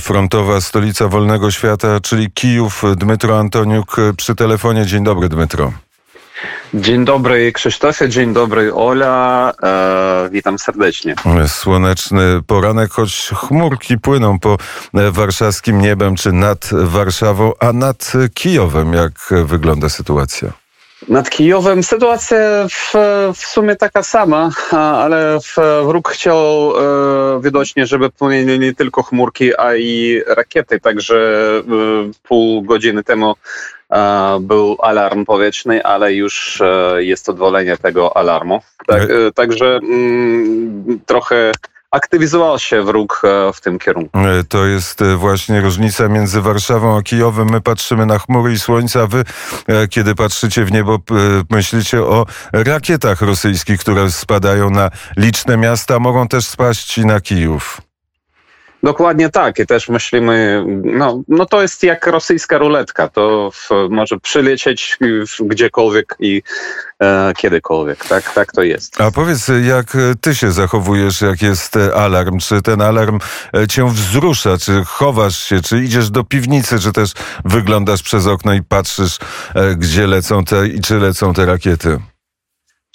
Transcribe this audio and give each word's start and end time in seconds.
frontowa 0.00 0.60
stolica 0.60 1.08
wolnego 1.08 1.50
świata, 1.50 2.00
czyli 2.00 2.30
Kijów. 2.30 2.82
Dmytro 2.96 3.38
Antoniuk 3.38 3.96
przy 4.16 4.34
telefonie. 4.34 4.86
Dzień 4.86 5.04
dobry, 5.04 5.28
Dmytro. 5.28 5.72
Dzień 6.74 7.04
dobry 7.04 7.52
Krzysztofie, 7.52 8.08
dzień 8.08 8.32
dobry 8.32 8.74
Ola, 8.74 9.52
e, 9.62 10.28
witam 10.32 10.58
serdecznie. 10.58 11.14
Słoneczny 11.46 12.42
poranek, 12.46 12.90
choć 12.90 13.30
chmurki 13.34 13.98
płyną 13.98 14.38
po 14.38 14.56
warszawskim 14.94 15.80
niebem 15.80 16.16
czy 16.16 16.32
nad 16.32 16.68
Warszawą, 16.72 17.52
a 17.60 17.72
nad 17.72 18.12
Kijowem 18.34 18.92
jak 18.92 19.12
wygląda 19.44 19.88
sytuacja? 19.88 20.65
Nad 21.08 21.30
Kijowem 21.30 21.82
sytuacja 21.82 22.38
w, 22.70 22.94
w 23.34 23.46
sumie 23.46 23.76
taka 23.76 24.02
sama, 24.02 24.50
ale 24.72 25.38
wróg 25.84 26.08
chciał 26.08 26.72
e, 26.76 27.40
widocznie, 27.42 27.86
żeby 27.86 28.10
płynęli 28.10 28.58
nie 28.58 28.74
tylko 28.74 29.02
chmurki, 29.02 29.56
a 29.58 29.76
i 29.76 30.22
rakiety. 30.26 30.80
Także 30.80 31.16
e, 31.58 31.62
pół 32.22 32.62
godziny 32.62 33.04
temu 33.04 33.34
e, 33.90 34.38
był 34.40 34.76
alarm 34.82 35.24
powietrzny, 35.24 35.84
ale 35.84 36.14
już 36.14 36.60
e, 36.60 37.04
jest 37.04 37.28
odwolenie 37.28 37.76
tego 37.76 38.16
alarmu. 38.16 38.60
Tak, 38.86 39.02
e, 39.02 39.32
także 39.34 39.78
mm, 39.82 41.00
trochę 41.06 41.52
aktywizował 41.90 42.58
się 42.58 42.82
wróg 42.82 43.22
e, 43.24 43.52
w 43.52 43.60
tym 43.60 43.78
kierunku. 43.78 44.18
E, 44.18 44.44
to 44.44 44.66
jest 44.66 45.02
e, 45.02 45.16
właśnie 45.16 45.60
różnica 45.60 46.08
między 46.08 46.40
Warszawą 46.40 46.98
a 46.98 47.02
Kijowem. 47.02 47.50
My 47.50 47.60
patrzymy 47.60 48.06
na 48.06 48.18
chmury 48.18 48.52
i 48.52 48.58
słońca, 48.58 49.02
a 49.02 49.06
wy, 49.06 49.24
kiedy 49.90 50.14
patrzycie 50.14 50.64
w 50.64 50.72
niebo, 50.72 50.98
myślicie 51.50 52.02
o 52.02 52.26
rakietach 52.52 53.22
rosyjskich, 53.22 53.80
które 53.80 54.10
spadają 54.10 54.70
na 54.70 54.90
liczne 55.16 55.56
miasta, 55.56 55.98
mogą 55.98 56.28
też 56.28 56.46
spaść 56.46 56.96
na 56.96 57.20
Kijów. 57.20 57.85
Dokładnie 58.86 59.28
tak. 59.28 59.58
I 59.58 59.66
też 59.66 59.88
myślimy, 59.88 60.64
no, 60.84 61.22
no 61.28 61.46
to 61.46 61.62
jest 61.62 61.82
jak 61.82 62.06
rosyjska 62.06 62.58
ruletka. 62.58 63.08
To 63.08 63.50
w, 63.54 63.68
może 63.90 64.20
przylecieć 64.20 64.98
gdziekolwiek 65.40 66.16
i 66.20 66.42
e, 67.02 67.32
kiedykolwiek. 67.36 68.04
Tak, 68.04 68.34
tak 68.34 68.52
to 68.52 68.62
jest. 68.62 69.00
A 69.00 69.10
powiedz, 69.10 69.50
jak 69.64 69.96
ty 70.20 70.34
się 70.34 70.52
zachowujesz, 70.52 71.20
jak 71.20 71.42
jest 71.42 71.76
alarm? 71.94 72.38
Czy 72.38 72.62
ten 72.62 72.82
alarm 72.82 73.18
e, 73.54 73.68
cię 73.68 73.86
wzrusza? 73.88 74.58
Czy 74.58 74.84
chowasz 74.84 75.38
się? 75.38 75.60
Czy 75.60 75.84
idziesz 75.84 76.10
do 76.10 76.24
piwnicy? 76.24 76.78
Czy 76.78 76.92
też 76.92 77.12
wyglądasz 77.44 78.02
przez 78.02 78.26
okno 78.26 78.54
i 78.54 78.62
patrzysz, 78.62 79.18
e, 79.54 79.74
gdzie 79.74 80.06
lecą 80.06 80.44
te 80.44 80.66
i 80.68 80.80
czy 80.80 80.98
lecą 80.98 81.34
te 81.34 81.46
rakiety? 81.46 81.98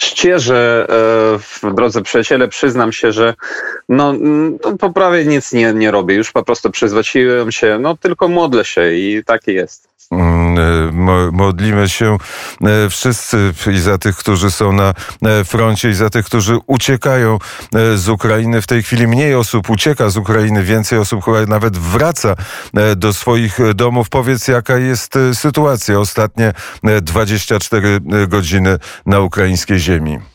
Szczerze, 0.02 0.88
w 1.39 1.73
drodze 1.73 2.02
przyjaciele, 2.02 2.47
przyznam 2.47 2.91
się, 2.91 3.11
że 3.11 3.33
no, 3.89 4.13
no 4.13 4.77
po 4.77 4.89
prawie 4.89 5.25
nic 5.25 5.53
nie, 5.53 5.73
nie 5.73 5.91
robię. 5.91 6.16
Już 6.16 6.31
po 6.31 6.43
prostu 6.43 6.71
przyzwyczaiłem 6.71 7.52
się, 7.52 7.77
no 7.81 7.97
tylko 7.97 8.27
modlę 8.27 8.66
się 8.66 8.93
i 8.93 9.23
tak 9.25 9.47
jest. 9.47 9.91
Mm, 10.11 10.59
e, 10.59 11.31
modlimy 11.31 11.89
się 11.89 12.17
e, 12.61 12.89
wszyscy 12.89 13.53
i 13.71 13.80
za 13.80 13.97
tych, 13.97 14.17
którzy 14.17 14.52
są 14.52 14.73
na 14.73 14.93
e, 15.25 15.43
froncie, 15.43 15.89
i 15.89 15.93
za 15.93 16.09
tych, 16.09 16.25
którzy 16.25 16.59
uciekają 16.67 17.39
z 17.95 18.09
Ukrainy. 18.09 18.61
W 18.61 18.67
tej 18.67 18.83
chwili 18.83 19.08
mniej 19.08 19.35
osób 19.35 19.69
ucieka 19.69 20.09
z 20.09 20.17
Ukrainy, 20.17 20.63
więcej 20.63 20.99
osób 20.99 21.25
chyba 21.25 21.45
nawet 21.45 21.77
wraca 21.77 22.35
do 22.95 23.13
swoich 23.13 23.58
domów. 23.75 24.09
Powiedz, 24.09 24.47
jaka 24.47 24.77
jest 24.77 25.13
sytuacja 25.33 25.99
ostatnie 25.99 26.53
24 27.02 27.99
godziny 28.27 28.77
na 29.05 29.19
ukraińskiej 29.19 29.80
ziemi. 29.80 30.30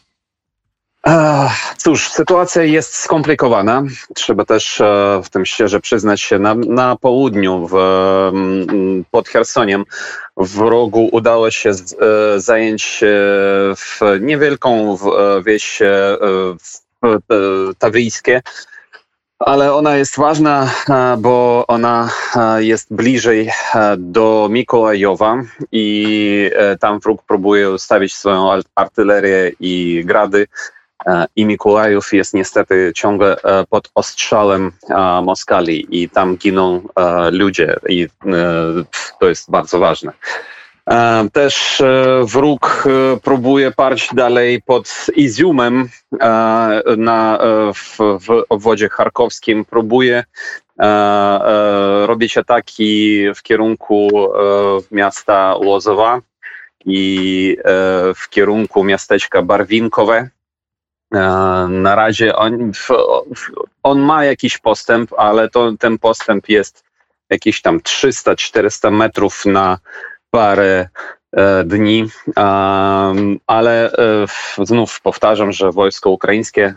Cóż, 1.77 2.11
sytuacja 2.11 2.63
jest 2.63 2.95
skomplikowana. 2.95 3.83
Trzeba 4.15 4.45
też 4.45 4.81
e, 4.81 5.21
w 5.25 5.31
tym 5.31 5.47
szczerze 5.47 5.81
przyznać 5.81 6.21
się. 6.21 6.39
Na, 6.39 6.55
na 6.55 6.97
południu, 6.97 7.69
w, 7.69 7.75
mm, 7.75 9.05
pod 9.11 9.29
Chersoniem, 9.29 9.85
wrogu 10.37 11.09
udało 11.13 11.51
się 11.51 11.71
e, 11.71 11.75
zająć 12.41 13.01
w 13.77 14.01
niewielką 14.21 14.95
e, 14.95 15.43
wieś 15.43 15.83
tawryjskie, 17.79 18.43
ale 19.39 19.75
ona 19.75 19.97
jest 19.97 20.17
ważna, 20.17 20.71
bo 21.19 21.65
ona 21.69 22.11
jest 22.57 22.95
bliżej 22.95 23.51
do 23.99 24.49
Mikołajowa 24.51 25.43
i 25.73 26.51
tam 26.81 27.01
wróg 27.01 27.23
próbuje 27.23 27.71
ustawić 27.71 28.15
swoją 28.15 28.61
artylerię 28.75 29.53
i 29.61 30.03
grady 30.05 30.47
i 31.37 31.45
Mikołajów 31.45 32.13
jest 32.13 32.35
niestety 32.35 32.93
ciągle 32.95 33.37
e, 33.43 33.65
pod 33.71 33.91
ostrzałem 33.95 34.73
e, 34.91 35.23
Moskali 35.23 35.87
i 35.91 36.09
tam 36.09 36.37
giną 36.37 36.83
ludzie 37.33 37.77
i 37.89 38.09
to 39.21 39.29
jest 39.29 39.51
bardzo 39.51 39.79
ważne. 39.79 40.13
Też 41.33 41.83
wróg 42.23 42.85
próbuje 43.23 43.71
parć 43.71 44.09
dalej 44.15 44.63
pod 44.63 45.07
Iziumem 45.17 45.89
na, 46.97 47.39
w, 47.75 47.97
w 47.99 48.43
obwodzie 48.49 48.89
charkowskim. 48.89 49.65
Próbuje 49.65 50.25
robić 52.07 52.39
ataki 52.39 53.25
w 53.37 53.43
kierunku 53.43 54.33
miasta 54.91 55.57
Łozowa 55.57 56.21
i 56.85 57.57
w 58.17 58.29
kierunku 58.29 58.85
miasteczka 58.85 59.43
Barwinkowe. 59.43 60.29
E, 61.17 61.69
na 61.69 61.95
razie 61.95 62.37
on, 62.37 62.73
on 63.83 64.01
ma 64.01 64.25
jakiś 64.25 64.59
postęp, 64.59 65.13
ale 65.17 65.49
to, 65.49 65.73
ten 65.79 65.99
postęp 65.99 66.49
jest 66.49 66.85
jakieś 67.31 67.63
tam 67.63 67.81
300-400 67.81 68.93
metrów 68.93 69.47
na 69.47 69.79
parę 70.31 70.89
e, 71.33 71.65
dni, 71.65 72.09
ale 73.47 73.93
e, 73.93 74.27
znów 74.63 75.01
powtarzam, 75.01 75.53
że 75.53 75.73
wojsko 75.73 76.11
ukraińskie 76.11 76.75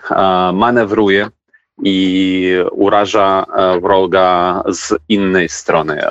manewruje 0.53 1.29
i 1.83 2.55
uraża 2.71 3.45
wroga 3.81 4.63
z 4.67 4.95
innej 5.09 5.49
strony. 5.49 6.01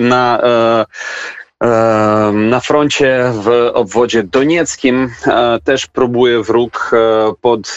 Na 0.00 0.40
na 2.32 2.60
froncie 2.60 3.32
w 3.34 3.70
obwodzie 3.74 4.22
donieckim 4.22 5.10
e, 5.26 5.58
też 5.64 5.86
próbuje 5.86 6.42
wróg 6.42 6.90
e, 6.92 7.32
pod 7.40 7.76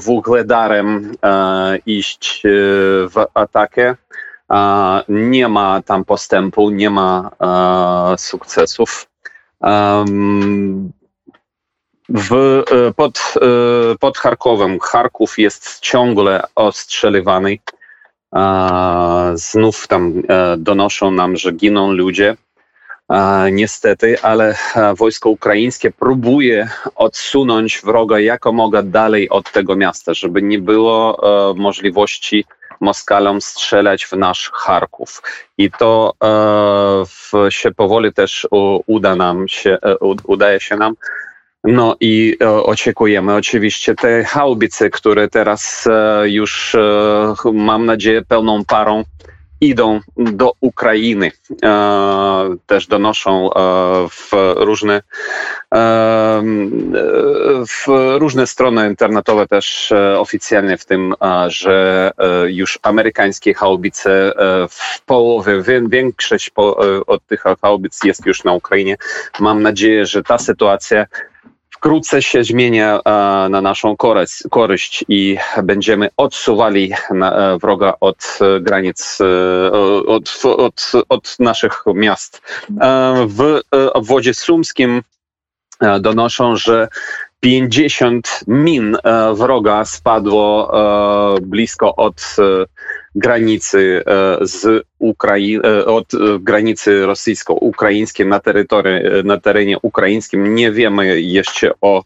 Wugledarem 0.00 1.12
e, 1.22 1.78
iść 1.86 2.42
w 3.10 3.26
atakę. 3.34 3.96
Nie 5.08 5.48
ma 5.48 5.82
tam 5.82 6.04
postępu, 6.04 6.70
nie 6.70 6.90
ma 6.90 7.30
sukcesów. 8.18 9.06
W, 12.08 12.62
pod, 12.96 13.34
pod 14.00 14.18
Charkowem 14.18 14.78
Charków 14.80 15.38
jest 15.38 15.80
ciągle 15.80 16.42
ostrzeliwany. 16.54 17.58
Znów 19.34 19.88
tam 19.88 20.22
donoszą 20.58 21.10
nam, 21.10 21.36
że 21.36 21.52
giną 21.52 21.92
ludzie 21.92 22.36
niestety, 23.52 24.20
ale 24.22 24.54
wojsko 24.96 25.30
ukraińskie 25.30 25.90
próbuje 25.90 26.68
odsunąć 26.94 27.80
wroga 27.84 28.20
jako 28.20 28.52
mogę 28.52 28.82
dalej 28.82 29.28
od 29.28 29.52
tego 29.52 29.76
miasta, 29.76 30.14
żeby 30.14 30.42
nie 30.42 30.58
było 30.58 31.20
e, 31.50 31.54
możliwości 31.54 32.44
Moskalom 32.80 33.40
strzelać 33.40 34.04
w 34.04 34.12
nasz 34.12 34.50
Charków. 34.54 35.22
I 35.58 35.70
to 35.70 36.14
e, 36.24 37.50
się 37.50 37.70
powoli 37.70 38.12
też 38.12 38.48
uda 38.86 39.16
nam 39.16 39.48
się, 39.48 39.78
e, 39.82 39.96
udaje 40.24 40.60
się 40.60 40.76
nam. 40.76 40.94
No 41.64 41.96
i 42.00 42.38
oczekujemy 42.64 43.34
oczywiście 43.34 43.94
te 43.94 44.24
haubice, 44.24 44.90
które 44.90 45.28
teraz 45.28 45.88
już 46.24 46.76
mam 47.52 47.86
nadzieję 47.86 48.22
pełną 48.22 48.64
parą 48.64 49.04
idą 49.60 50.00
do 50.16 50.52
Ukrainy. 50.60 51.32
E, 51.64 52.56
też 52.66 52.86
donoszą 52.86 53.54
e, 53.54 53.58
w 54.08 54.30
różne, 54.56 55.02
e, 55.74 56.42
w 57.68 57.86
różne 58.18 58.46
strony 58.46 58.88
internetowe 58.88 59.46
też 59.46 59.92
oficjalnie 60.18 60.78
w 60.78 60.84
tym, 60.84 61.14
że 61.46 62.10
już 62.46 62.78
amerykańskie 62.82 63.54
haubice 63.54 64.32
w 64.70 65.02
połowie, 65.02 65.62
większość 65.88 66.50
od 67.06 67.26
tych 67.26 67.44
haubic 67.62 68.04
jest 68.04 68.26
już 68.26 68.44
na 68.44 68.52
Ukrainie. 68.52 68.96
Mam 69.40 69.62
nadzieję, 69.62 70.06
że 70.06 70.22
ta 70.22 70.38
sytuacja 70.38 71.06
wkrótce 71.80 72.22
się 72.22 72.44
zmienia 72.44 73.00
na 73.50 73.60
naszą 73.60 73.96
korzyść 74.50 75.04
i 75.08 75.36
będziemy 75.62 76.08
odsuwali 76.16 76.92
e, 76.92 77.58
wroga 77.58 77.94
od 78.00 78.38
e, 78.40 78.60
granic, 78.60 79.18
e, 79.20 79.72
od, 80.06 80.42
od, 80.44 80.92
od 81.08 81.36
naszych 81.38 81.82
miast. 81.94 82.42
W 83.26 83.60
obwodzie 83.92 84.34
sumskim 84.34 85.02
donoszą, 86.00 86.56
że 86.56 86.88
50 87.40 88.44
min 88.46 88.96
wroga 89.34 89.84
spadło 89.84 90.72
blisko 91.42 91.96
od 91.96 92.36
granicy 93.14 94.02
z 94.40 94.84
Ukrai 94.98 95.58
od 95.86 96.06
granicy 96.40 97.06
rosyjsko-ukraińskiej 97.06 98.26
na, 98.26 98.40
na 99.24 99.40
terenie 99.40 99.78
ukraińskim. 99.82 100.54
Nie 100.54 100.72
wiemy 100.72 101.20
jeszcze 101.20 101.72
o 101.80 102.04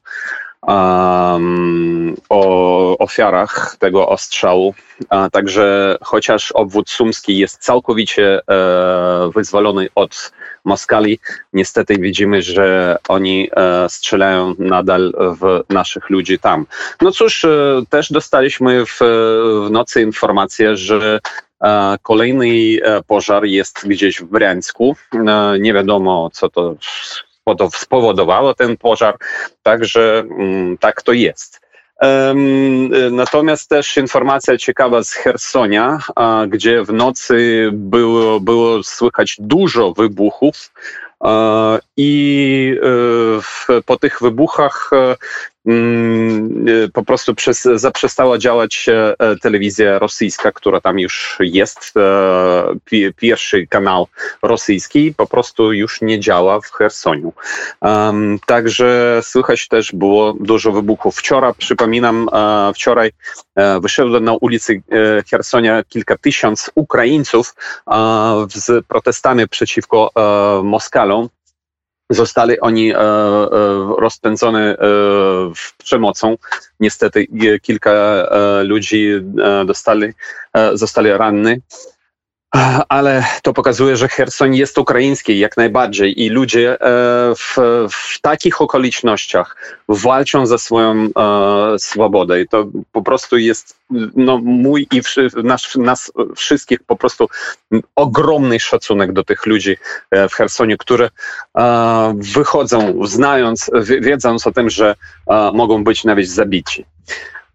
o 2.28 2.98
ofiarach 2.98 3.76
tego 3.78 4.08
ostrzału. 4.08 4.75
A 5.08 5.31
także 5.31 5.96
chociaż 6.02 6.52
obwód 6.52 6.90
sumski 6.90 7.38
jest 7.38 7.58
całkowicie 7.58 8.40
e, 8.48 9.31
wyzwolony 9.34 9.88
od 9.94 10.32
Moskali, 10.64 11.19
niestety 11.52 11.99
widzimy, 11.99 12.43
że 12.43 12.96
oni 13.08 13.50
e, 13.56 13.88
strzelają 13.88 14.55
nadal 14.58 15.12
w 15.40 15.72
naszych 15.72 16.11
ludzi 16.11 16.38
tam. 16.38 16.66
No 17.00 17.11
cóż, 17.11 17.44
e, 17.44 17.82
też 17.88 18.12
dostaliśmy 18.12 18.87
w, 18.87 18.99
w 19.66 19.70
nocy 19.70 20.02
informację, 20.02 20.76
że 20.76 21.20
e, 21.64 21.96
Kolejny 22.02 22.78
pożar 23.06 23.44
jest 23.44 23.88
gdzieś 23.88 24.20
w 24.20 24.25
Briańsku. 24.25 24.96
Nie 25.61 25.75
wiadomo, 25.75 26.31
co 26.32 26.49
to 26.49 26.76
spowodowało 27.72 28.55
ten 28.55 28.76
pożar, 28.76 29.17
także 29.62 30.19
mm, 30.19 30.78
tak 30.78 31.02
to 31.02 31.12
jest. 31.12 31.63
Natomiast 33.11 33.69
też 33.69 33.97
informacja 33.97 34.56
ciekawa 34.59 35.03
z 35.03 35.12
Hersonia, 35.12 35.99
gdzie 36.49 36.85
w 36.85 36.93
nocy 36.93 37.69
było, 37.73 38.41
było 38.41 38.83
słychać 38.83 39.37
dużo 39.39 39.93
wybuchów. 39.93 40.71
I 41.97 42.77
e, 43.71 43.83
po 43.83 43.97
tych 43.97 44.19
wybuchach 44.21 44.91
e, 44.93 45.17
po 46.93 47.05
prostu 47.05 47.34
przez, 47.34 47.62
zaprzestała 47.75 48.38
działać 48.38 48.87
e, 48.88 49.37
telewizja 49.37 49.99
rosyjska, 49.99 50.52
która 50.52 50.81
tam 50.81 50.99
już 50.99 51.38
jest. 51.40 51.93
E, 51.96 53.12
pierwszy 53.16 53.66
kanał 53.66 54.08
rosyjski 54.43 55.14
po 55.16 55.26
prostu 55.26 55.72
już 55.72 56.00
nie 56.00 56.20
działa 56.20 56.61
w 56.61 56.72
Chersoniu. 56.72 57.32
Także 58.46 59.20
słychać 59.22 59.69
też 59.69 59.93
było 59.93 60.34
dużo 60.40 60.72
wybuchów. 60.72 61.16
Wczoraj, 61.16 61.52
przypominam, 61.58 62.28
e, 62.32 62.72
wczoraj 62.75 63.10
wyszedł 63.81 64.20
na 64.20 64.32
ulicy 64.32 64.82
Chersonia 65.31 65.82
kilka 65.88 66.19
tysięcy 66.19 66.70
Ukraińców 66.75 67.55
z 68.55 68.87
protestami 68.87 69.49
przeciwko 69.49 70.10
Moskalom 70.64 71.28
zostali 72.11 72.61
oni 72.61 72.93
e, 72.93 72.97
e, 72.97 72.99
rozpędzone 73.99 74.61
e, 74.61 74.87
przemocą. 75.79 76.37
Niestety 76.81 77.27
kilka 77.62 77.93
ludzi 78.65 79.11
dostali, 79.67 80.12
zostali 80.75 81.11
ranni 81.12 81.56
ale 82.89 83.25
to 83.43 83.53
pokazuje, 83.53 83.97
że 83.97 84.09
Hersoń 84.09 84.56
jest 84.56 84.79
ukraiński 84.79 85.39
jak 85.39 85.56
najbardziej 85.56 86.23
i 86.23 86.29
ludzie 86.29 86.73
e, 86.73 86.77
w, 87.35 87.56
w 87.91 88.21
takich 88.21 88.61
okolicznościach 88.61 89.56
walczą 89.89 90.47
za 90.47 90.59
swoją 90.59 90.95
e, 90.95 91.09
swobodę 91.79 92.41
i 92.41 92.49
to 92.49 92.67
po 92.93 93.03
prostu 93.03 93.39
jest 93.39 93.77
no, 94.17 94.39
mój 94.39 94.87
i 94.93 95.01
nas 95.77 96.12
wszystkich 96.37 96.83
po 96.83 96.97
prostu 96.97 97.29
ogromny 97.97 98.61
szacunek 98.61 99.12
do 99.12 99.25
tych 99.25 99.47
ludzi 99.47 99.77
e, 100.11 100.29
w 100.29 100.35
Hersonie, 100.35 100.77
które 100.77 101.11
wychodzą 102.15 103.06
znając, 103.06 103.71
wiedząc 104.01 104.47
o 104.47 104.53
tym, 104.53 104.71
że 104.71 104.95
mogą 105.53 105.85
być 105.85 106.05
nawet 106.05 106.29
zabici. 106.29 106.85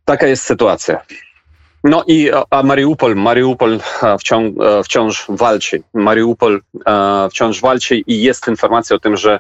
Taka 0.05 0.27
jest 0.27 0.43
sytuacja. 0.43 1.01
No 1.83 2.03
i 2.07 2.31
a 2.49 2.63
Mariupol, 2.63 3.15
Mariupol 3.15 3.79
wciąż, 4.19 4.51
wciąż 4.83 5.25
walczy. 5.29 5.81
Mariupol 5.93 6.61
wciąż 7.31 7.61
walczy 7.61 7.95
i 7.95 8.21
jest 8.21 8.47
informacja 8.47 8.95
o 8.95 8.99
tym, 8.99 9.17
że 9.17 9.39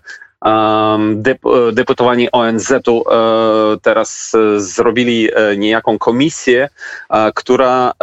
deputowani 1.73 2.31
ONZ-u 2.31 3.03
e, 3.11 3.77
teraz 3.81 4.35
e, 4.35 4.59
zrobili 4.59 5.29
e, 5.33 5.57
niejaką 5.57 5.97
komisję, 5.97 6.69
która 7.35 7.93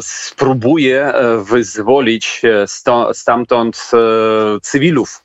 spróbuje 0.00 1.12
wyzwolić 1.42 2.42
stamtąd 3.12 3.90
cywilów 4.62 5.24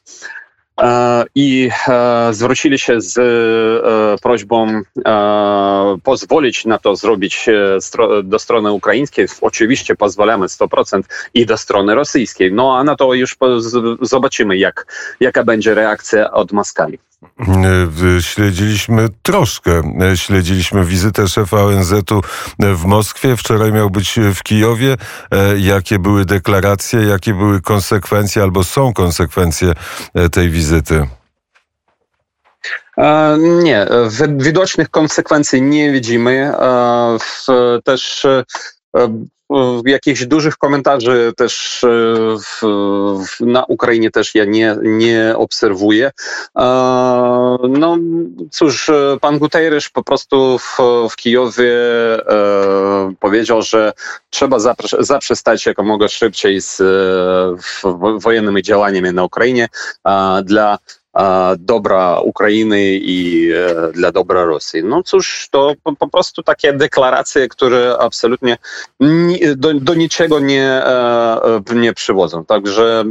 E, 0.81 1.25
i 1.35 1.69
e, 1.87 2.33
zwrócili 2.33 2.79
się 2.79 3.01
z 3.01 3.17
e, 3.17 4.21
prośbą 4.21 4.81
pozwolić 6.03 6.65
na 6.65 6.77
to 6.77 6.95
zrobić 6.95 7.45
do 8.23 8.39
strony 8.39 8.71
ukraińskiej. 8.71 9.27
Oczywiście 9.41 9.95
pozwalamy 9.95 10.45
100% 10.45 11.01
i 11.33 11.45
do 11.45 11.57
strony 11.57 11.95
rosyjskiej. 11.95 12.53
No 12.53 12.77
a 12.77 12.83
na 12.83 12.95
to 12.95 13.13
już 13.13 13.37
zobaczymy, 14.01 14.57
jak, 14.57 14.85
jaka 15.19 15.43
będzie 15.43 15.73
reakcja 15.73 16.31
od 16.31 16.51
Moskali. 16.51 16.99
Śledziliśmy 18.21 19.09
troszkę, 19.21 19.81
śledziliśmy 20.15 20.85
wizytę 20.85 21.27
szefa 21.27 21.57
ONZ-u 21.57 22.21
w 22.59 22.85
Moskwie. 22.85 23.37
Wczoraj 23.37 23.71
miał 23.71 23.89
być 23.89 24.19
w 24.35 24.43
Kijowie. 24.43 24.97
Jakie 25.57 25.99
były 25.99 26.25
deklaracje, 26.25 27.01
jakie 27.01 27.33
były 27.33 27.61
konsekwencje 27.61 28.43
albo 28.43 28.63
są 28.63 28.93
konsekwencje 28.93 29.73
tej 30.31 30.49
wizyty? 30.49 31.07
Nie, 33.39 33.87
widocznych 34.37 34.89
konsekwencji 34.89 35.61
nie 35.61 35.91
widzimy. 35.91 36.53
Też 37.83 38.27
jakichś 39.85 40.25
dużych 40.25 40.57
komentarzy 40.57 41.33
też 41.37 41.83
e, 41.83 41.87
w, 42.37 42.61
w, 43.27 43.39
na 43.39 43.65
Ukrainie 43.65 44.11
też 44.11 44.35
ja 44.35 44.45
nie, 44.45 44.75
nie 44.81 45.33
obserwuję. 45.37 46.11
E, 46.57 46.61
no 47.69 47.97
cóż, 48.51 48.91
pan 49.21 49.39
Guterres 49.39 49.89
po 49.89 50.03
prostu 50.03 50.57
w, 50.59 50.77
w 51.09 51.15
Kijowie 51.15 51.73
e, 51.73 53.13
powiedział, 53.19 53.61
że 53.61 53.93
trzeba 54.29 54.59
zaprze, 54.59 54.97
zaprzestać 54.99 55.65
jakomoga 55.65 56.07
szybciej 56.07 56.61
z 56.61 56.81
wojennymi 58.17 58.63
działaniami 58.63 59.13
na 59.13 59.23
Ukrainie 59.23 59.67
dla 60.43 60.77
dobra 61.59 62.19
Ukrainy 62.19 62.81
i 62.93 63.49
e, 63.51 63.91
dla 63.91 64.11
dobra 64.11 64.45
Rosji. 64.45 64.83
No 64.83 65.03
cóż, 65.03 65.47
to 65.51 65.73
po, 65.99 66.07
prostu 66.07 66.43
takie 66.43 66.73
deklaracje, 66.73 67.47
które 67.47 67.97
absolutnie 67.99 68.57
do, 69.55 69.73
do 69.73 69.93
niczego 69.93 70.39
nie, 70.39 70.63
e, 70.63 71.61
nie 71.75 71.93
przywodzą. 71.93 72.45
Także 72.45 73.05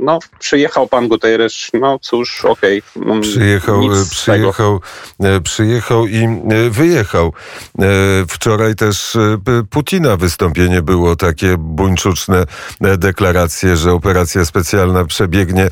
no, 0.00 0.18
przyjechał 0.38 0.88
pan 0.88 1.08
Guterres, 1.08 1.70
no 1.74 1.98
cóż, 1.98 2.44
okej. 2.44 2.82
Okay, 2.96 3.14
no, 3.14 3.20
przyjechał, 3.20 3.82
przyjechał, 4.10 4.80
e, 5.20 5.40
przyjechał 5.40 6.06
i 6.06 6.24
e, 6.24 6.70
wyjechał. 6.70 7.32
Wczoraj 8.28 8.74
też 8.74 9.16
Putina 9.70 10.16
wystąpienie 10.16 10.82
było 10.82 11.16
takie 11.16 11.56
buńczuczne 11.58 12.44
deklaracje, 12.98 13.76
że 13.76 13.92
operacja 13.92 14.44
specjalna 14.44 15.04
przebiegnie 15.04 15.68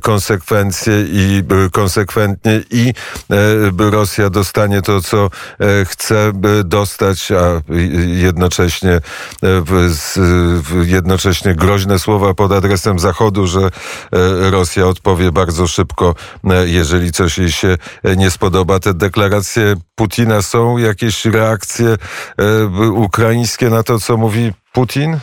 konsekwencje 0.00 1.04
i 1.08 1.42
konsekwentnie 1.72 2.62
i 2.70 2.92
Rosja 3.78 4.30
dostanie 4.30 4.82
to, 4.82 5.00
co 5.00 5.30
chce 5.84 6.32
dostać, 6.64 7.32
a 7.32 7.62
jednocześnie 8.06 9.00
jednocześnie 10.86 11.54
groźne 11.54 11.98
słowa 11.98 12.34
pod 12.34 12.52
adresem 12.52 12.75
adresem 12.76 12.98
Zachodu, 12.98 13.46
że 13.46 13.60
e, 13.60 13.70
Rosja 14.50 14.86
odpowie 14.86 15.32
bardzo 15.32 15.66
szybko, 15.66 16.14
e, 16.44 16.68
jeżeli 16.68 17.12
coś 17.12 17.38
jej 17.38 17.52
się 17.52 17.76
e, 18.02 18.16
nie 18.16 18.30
spodoba. 18.30 18.80
Te 18.80 18.94
deklaracje 18.94 19.74
Putina 19.94 20.42
są 20.42 20.78
jakieś 20.78 21.24
reakcje 21.24 21.96
ukraińskie 22.94 23.70
na 23.70 23.82
to, 23.82 24.00
co 24.00 24.16
mówi 24.16 24.52
Putin? 24.72 25.18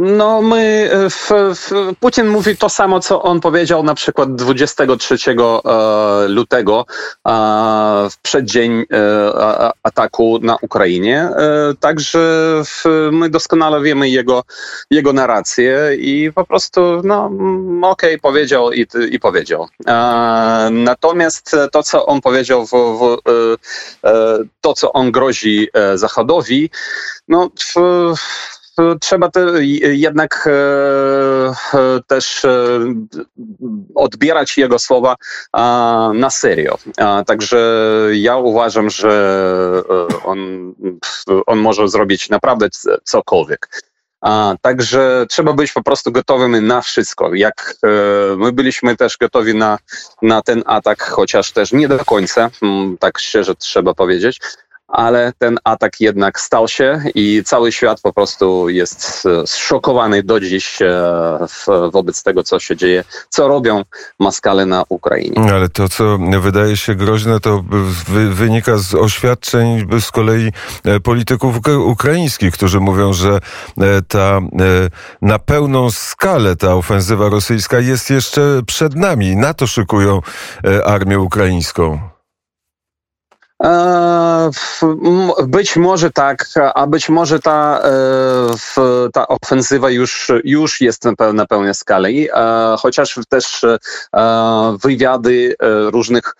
No, 0.00 0.42
my, 0.42 0.90
w, 1.10 1.30
w, 1.54 1.70
Putin 2.00 2.28
mówi 2.28 2.56
to 2.56 2.68
samo, 2.68 3.00
co 3.00 3.22
on 3.22 3.40
powiedział 3.40 3.82
na 3.82 3.94
przykład 3.94 4.34
23 4.34 5.14
e, 5.14 6.28
lutego 6.28 6.86
w 8.10 8.18
przeddzień 8.22 8.72
e, 8.72 8.84
ataku 9.82 10.38
na 10.42 10.56
Ukrainie. 10.60 11.18
E, 11.20 11.74
także 11.80 12.20
my 13.12 13.30
doskonale 13.30 13.82
wiemy 13.82 14.08
jego, 14.08 14.44
jego 14.90 15.12
narrację 15.12 15.96
i 15.98 16.32
po 16.34 16.44
prostu, 16.44 16.80
no, 17.04 17.26
okej, 17.82 18.10
okay, 18.14 18.18
powiedział 18.18 18.72
i, 18.72 18.86
i 19.10 19.20
powiedział. 19.20 19.68
Natomiast 20.70 21.56
to, 21.72 21.82
co 21.82 22.06
on 22.06 22.20
powiedział, 22.20 22.66
w, 22.66 22.70
w, 22.70 23.16
to, 24.60 24.74
co 24.74 24.92
on 24.92 25.12
grozi 25.12 25.68
Zachodowi, 25.94 26.70
no, 27.28 27.50
w, 27.58 27.74
trzeba 29.00 29.30
te, 29.30 29.64
jednak 29.82 30.48
e, 30.52 32.00
też 32.06 32.46
odbierać 33.94 34.58
jego 34.58 34.78
słowa 34.78 35.16
na 36.14 36.30
serio. 36.30 36.78
Także 37.26 37.86
ja 38.12 38.36
uważam, 38.36 38.90
że 38.90 39.82
on, 40.24 40.38
on 41.46 41.58
może 41.58 41.88
zrobić 41.88 42.30
naprawdę 42.30 42.68
cokolwiek. 43.04 43.68
A, 44.20 44.54
także 44.60 45.26
trzeba 45.28 45.52
być 45.52 45.72
po 45.72 45.82
prostu 45.82 46.12
gotowym 46.12 46.66
na 46.66 46.80
wszystko. 46.80 47.34
Jak 47.34 47.74
e, 47.82 48.36
my 48.36 48.52
byliśmy 48.52 48.96
też 48.96 49.16
gotowi 49.16 49.54
na, 49.54 49.78
na 50.22 50.42
ten 50.42 50.62
atak, 50.66 51.02
chociaż 51.02 51.52
też 51.52 51.72
nie 51.72 51.88
do 51.88 52.04
końca, 52.04 52.50
m, 52.62 52.96
tak 53.00 53.18
szczerze 53.18 53.54
trzeba 53.54 53.94
powiedzieć 53.94 54.40
ale 54.90 55.32
ten 55.38 55.58
atak 55.64 56.00
jednak 56.00 56.40
stał 56.40 56.68
się 56.68 57.02
i 57.14 57.42
cały 57.44 57.72
świat 57.72 58.00
po 58.00 58.12
prostu 58.12 58.68
jest 58.68 59.26
e, 59.26 59.46
zszokowany 59.46 60.22
do 60.22 60.40
dziś 60.40 60.82
e, 60.82 61.90
wobec 61.92 62.22
tego, 62.22 62.42
co 62.42 62.60
się 62.60 62.76
dzieje, 62.76 63.04
co 63.28 63.48
robią 63.48 63.82
maskale 64.18 64.66
na 64.66 64.84
Ukrainie. 64.88 65.52
Ale 65.54 65.68
to, 65.68 65.88
co 65.88 66.18
wydaje 66.40 66.76
się 66.76 66.94
groźne, 66.94 67.40
to 67.40 67.64
wynika 68.30 68.78
z 68.78 68.94
oświadczeń 68.94 69.86
z 70.00 70.10
kolei 70.10 70.52
e, 70.84 71.00
polityków 71.00 71.56
ukraińskich, 71.86 72.54
którzy 72.54 72.80
mówią, 72.80 73.12
że 73.12 73.38
ta 74.08 74.40
na 75.22 75.38
pełną 75.38 75.90
skalę 75.90 76.56
ta 76.56 76.74
ofensywa 76.74 77.28
rosyjska 77.28 77.78
jest 77.78 78.10
jeszcze 78.10 78.60
przed 78.66 78.94
nami. 78.94 79.36
Na 79.36 79.54
to 79.54 79.66
szykują 79.66 80.20
armię 80.84 81.18
ukraińską. 81.18 82.10
E, 83.64 84.50
być 85.46 85.76
może 85.76 86.10
tak, 86.10 86.44
a 86.74 86.86
być 86.86 87.08
może 87.08 87.40
ta, 87.40 87.82
e, 87.84 89.10
ta 89.12 89.28
ofensywa 89.28 89.90
już, 89.90 90.32
już 90.44 90.80
jest 90.80 91.04
na 91.34 91.46
pełnej 91.46 91.74
skali, 91.74 92.28
e, 92.30 92.76
chociaż 92.78 93.18
też 93.28 93.64
wywiady 94.82 95.54
różnych 95.92 96.34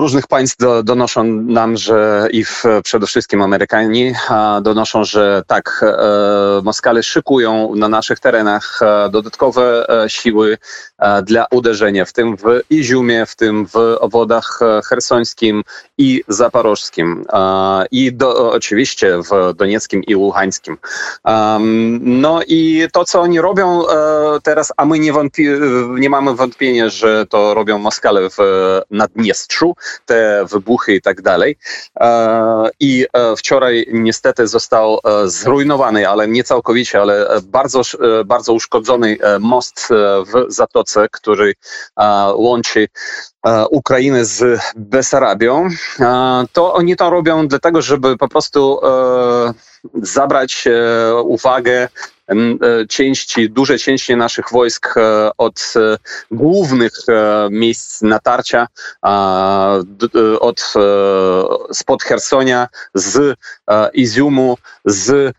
różnych 0.00 0.26
państw 0.26 0.56
do, 0.56 0.82
donoszą 0.82 1.24
nam, 1.24 1.76
że 1.76 2.28
i 2.30 2.44
w, 2.44 2.64
przede 2.84 3.06
wszystkim 3.06 3.42
Amerykanie 3.42 4.14
donoszą, 4.62 5.04
że 5.04 5.42
tak, 5.46 5.84
e, 5.84 6.62
Moskale 6.62 7.02
szykują 7.02 7.74
na 7.74 7.88
naszych 7.88 8.20
terenach 8.20 8.80
e, 8.82 9.10
dodatkowe 9.10 9.86
e, 10.04 10.10
siły 10.10 10.58
dla 11.22 11.46
uderzenia, 11.50 12.04
w 12.04 12.12
tym 12.12 12.36
w 12.36 12.42
Iziumie, 12.70 13.26
w 13.26 13.36
tym 13.36 13.66
w 13.66 13.76
obwodach 14.00 14.60
hersońskim 14.88 15.64
i 15.98 16.22
zaporożskim 16.28 17.24
i 17.90 18.12
do, 18.12 18.52
oczywiście 18.52 19.18
w 19.18 19.54
Donieckim 19.54 20.04
i 20.04 20.16
Łuhańskim. 20.16 20.76
No 22.00 22.40
i 22.46 22.88
to, 22.92 23.04
co 23.04 23.20
oni 23.20 23.40
robią 23.40 23.82
teraz, 24.42 24.72
a 24.76 24.84
my 24.84 24.98
nie, 24.98 25.12
wątpi, 25.12 25.48
nie 25.90 26.10
mamy 26.10 26.34
wątpienia, 26.34 26.88
że 26.88 27.26
to 27.26 27.54
robią 27.54 27.78
Moskale 27.78 28.30
w 28.30 28.38
Naddniestrzu, 28.90 29.74
te 30.06 30.44
wybuchy 30.44 30.94
i 30.94 31.00
tak 31.00 31.22
dalej. 31.22 31.56
E, 32.00 32.70
I 32.80 33.06
e, 33.12 33.36
wczoraj 33.36 33.86
niestety 33.92 34.46
został 34.46 34.94
e, 34.94 35.28
zrujnowany, 35.28 36.08
ale 36.08 36.28
nie 36.28 36.44
całkowicie, 36.44 37.00
ale 37.00 37.26
bardzo, 37.42 37.82
bardzo 38.24 38.52
uszkodzony 38.52 39.16
most 39.40 39.88
w 40.26 40.52
Zatoce, 40.52 41.08
który 41.10 41.54
łączy 42.34 42.88
Ukrainę 43.70 44.24
z 44.24 44.60
Besarabią, 44.76 45.68
to 46.52 46.74
oni 46.74 46.96
to 46.96 47.10
robią 47.10 47.48
dlatego, 47.48 47.82
żeby 47.82 48.16
po 48.16 48.28
prostu 48.28 48.80
zabrać 49.94 50.64
uwagę 51.22 51.88
E, 52.28 52.86
części, 52.86 53.50
duże 53.50 53.78
części 53.78 54.16
naszych 54.16 54.50
wojsk 54.52 54.94
e, 54.96 55.30
od 55.38 55.74
e, 55.76 55.96
głównych 56.30 56.92
miejsc 57.50 58.02
natarcia, 58.02 58.66
od 60.40 60.72
spod 61.72 62.02
Hersonia, 62.02 62.68
z 62.94 63.36
Iziumu, 63.94 64.56
z 64.84 65.34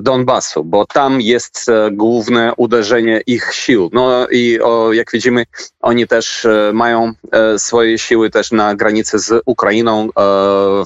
Donbasu, 0.00 0.64
bo 0.64 0.86
tam 0.86 1.20
jest 1.20 1.68
e, 1.68 1.90
główne 1.90 2.52
uderzenie 2.56 3.20
ich 3.26 3.50
sił. 3.52 3.90
No 3.92 4.28
i 4.30 4.60
o, 4.60 4.92
jak 4.92 5.10
widzimy, 5.12 5.46
oni 5.80 6.06
też 6.06 6.44
e, 6.44 6.70
mają 6.74 7.12
e, 7.32 7.58
swoje 7.58 7.98
siły 7.98 8.30
też 8.30 8.52
na 8.52 8.74
granicy 8.74 9.18
z 9.18 9.42
Ukrainą, 9.46 10.08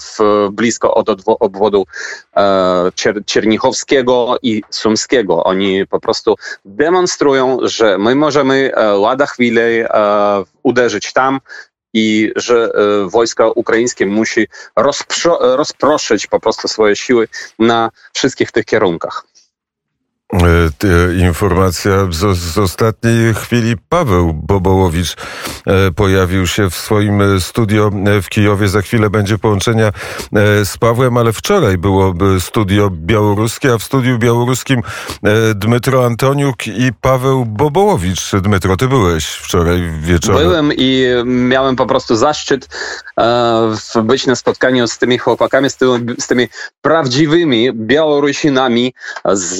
w, 0.00 0.48
blisko 0.52 0.94
od 0.94 1.08
obwodu 1.26 1.86
Cier 3.26 3.46
i 4.42 4.62
Sumskiego. 4.70 5.44
Oni 5.44 5.86
po 5.86 6.00
prostu 6.00 6.36
demonstrują, 6.64 7.58
że 7.62 7.98
my 7.98 8.14
możemy 8.14 8.70
lada 9.00 9.26
chwilę 9.26 9.88
uderzyć 10.62 11.12
tam, 11.12 11.40
i 11.94 12.32
że 12.36 12.70
e, 12.74 13.08
wojska 13.10 13.50
ukraińskie 13.50 14.06
musi 14.06 14.46
rozproszyć 15.40 16.26
po 16.26 16.40
prostu 16.40 16.68
swoje 16.68 16.96
siły 16.96 17.28
na 17.58 17.90
wszystkich 18.12 18.52
tych 18.52 18.64
kierunkach. 18.64 19.24
E, 20.32 21.14
informacja 21.14 21.92
z, 22.10 22.38
z, 22.38 22.58
ostatniej 22.58 23.34
chwili. 23.34 23.76
Paweł 23.88 24.32
Bobołowicz 24.34 25.16
e, 25.66 25.90
pojawił 25.90 26.46
się 26.46 26.70
w 26.70 26.74
swoim 26.74 27.40
studio 27.40 27.90
w 28.22 28.28
Kijowie. 28.28 28.68
Za 28.68 28.82
chwilę 28.82 29.10
będzie 29.10 29.38
połączenia 29.38 29.92
z 30.64 30.78
Pawłem, 30.78 31.16
ale 31.16 31.32
wczoraj 31.32 31.78
było 31.78 32.14
studio 32.40 32.90
białoruskie, 32.90 33.72
a 33.72 33.78
w 33.78 33.82
studiu 33.82 34.18
białoruskim 34.18 34.82
Dmytro 35.54 36.06
Antoniuk 36.06 36.66
i 36.66 36.92
Paweł 37.00 37.44
Bobołowicz. 37.44 38.30
Dmytro, 38.42 38.76
ty 38.76 38.88
byłeś 38.88 39.26
wczoraj 39.26 39.92
wieczorem. 40.00 40.42
Byłem 40.42 40.72
i 40.76 41.06
miałem 41.24 41.76
po 41.76 41.86
prostu 41.86 42.16
zaszczyt 42.16 42.68
być 44.02 44.26
na 44.26 44.36
spotkaniu 44.36 44.86
z 44.86 44.98
tymi 44.98 45.18
chłopakami, 45.18 45.70
z 45.70 45.76
tymi, 45.76 46.14
z 46.18 46.26
tymi 46.26 46.48
prawdziwymi 46.82 47.72
Białorusinami 47.72 48.94
z 49.32 49.58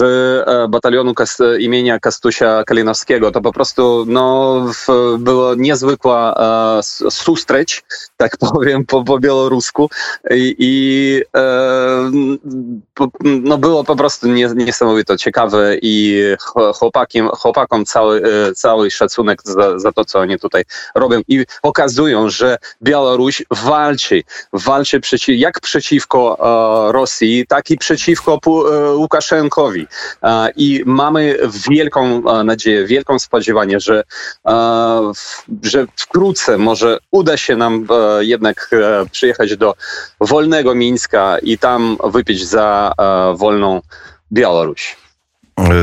batalionu 0.69 1.15
Kas 1.15 1.38
imienia 1.59 1.99
Kastusia 1.99 2.65
Kalinowskiego. 2.65 3.33
To 3.33 3.41
po 3.41 3.53
prostu 3.53 4.05
no, 4.09 4.65
było 5.19 5.55
niezwykła 5.55 6.35
e, 6.79 6.83
sustreć, 7.11 7.85
tak 8.17 8.37
powiem 8.53 8.87
po, 8.87 9.05
po 9.05 9.19
białorusku 9.19 9.91
i, 10.31 10.55
i 10.59 11.23
e, 11.37 12.11
no, 13.25 13.59
było 13.59 13.85
po 13.85 13.97
prostu 13.97 14.29
nie, 14.29 14.49
niesamowite 14.57 15.17
ciekawe 15.17 15.77
i 15.83 16.23
chłopakiem, 16.75 17.29
chłopakom 17.29 17.85
cały, 17.85 18.23
e, 18.23 18.55
cały 18.55 18.91
szacunek 18.91 19.43
za, 19.45 19.79
za 19.79 19.93
to, 19.93 20.05
co 20.05 20.19
oni 20.19 20.38
tutaj 20.38 20.65
robią 20.95 21.21
i 21.29 21.45
pokazują, 21.62 22.31
że 22.31 22.57
Białoruś 22.83 23.43
walczy, 23.50 24.23
walczy 24.53 25.00
przeciw, 25.00 25.38
jak 25.38 25.61
przeciwko 25.61 26.37
e, 26.88 26.93
Rosji, 26.93 27.47
tak 27.49 27.71
i 27.71 27.79
przeciwko 27.79 28.38
e, 28.45 28.95
Łukaszenkowi. 28.95 29.87
E, 30.49 30.52
I 30.57 30.83
mamy 30.87 31.38
wielką 31.71 32.23
nadzieję, 32.45 32.87
wielką 32.87 33.19
spodziewanie, 33.19 33.81
że, 33.81 34.02
że 35.62 35.87
wkrótce 35.97 36.59
może 36.59 36.99
uda 37.11 37.37
się 37.37 37.57
nam 37.57 37.87
jednak 38.21 38.71
przyjechać 39.11 39.57
do 39.57 39.75
wolnego 40.21 40.75
Mińska 40.75 41.38
i 41.38 41.59
tam 41.59 41.97
wypić 42.05 42.47
za 42.47 42.93
wolną 43.37 43.81
Białoruś. 44.33 44.97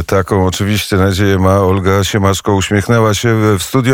Taką 0.07 0.45
oczywiście 0.45 0.95
nadzieję 0.95 1.39
ma 1.39 1.59
Olga 1.59 2.03
Siemaszko. 2.03 2.55
Uśmiechnęła 2.55 3.13
się 3.13 3.57
w 3.59 3.63
studio. 3.63 3.93